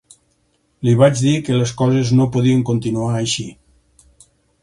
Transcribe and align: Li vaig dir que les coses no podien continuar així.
Li 0.87 0.93
vaig 1.01 1.19
dir 1.25 1.33
que 1.49 1.59
les 1.59 1.73
coses 1.81 2.13
no 2.21 2.27
podien 2.37 2.63
continuar 2.71 3.11
així. 3.19 3.45